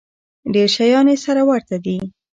[0.53, 1.97] ډېر شیان یې سره ورته دي.